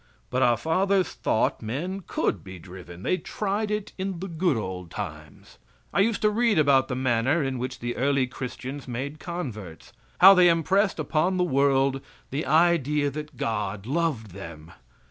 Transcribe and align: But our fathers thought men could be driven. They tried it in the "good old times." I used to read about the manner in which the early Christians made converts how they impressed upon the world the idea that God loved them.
But 0.31 0.41
our 0.41 0.57
fathers 0.57 1.09
thought 1.13 1.61
men 1.61 1.99
could 2.07 2.43
be 2.43 2.57
driven. 2.57 3.03
They 3.03 3.17
tried 3.17 3.69
it 3.69 3.91
in 3.99 4.19
the 4.19 4.27
"good 4.27 4.57
old 4.57 4.89
times." 4.89 5.59
I 5.93 5.99
used 5.99 6.23
to 6.23 6.31
read 6.31 6.57
about 6.57 6.87
the 6.87 6.95
manner 6.95 7.43
in 7.43 7.59
which 7.59 7.77
the 7.77 7.95
early 7.95 8.25
Christians 8.25 8.87
made 8.87 9.19
converts 9.19 9.93
how 10.19 10.33
they 10.33 10.49
impressed 10.49 10.97
upon 10.97 11.37
the 11.37 11.43
world 11.43 12.01
the 12.31 12.47
idea 12.47 13.11
that 13.11 13.37
God 13.37 13.85
loved 13.85 14.31
them. 14.31 14.71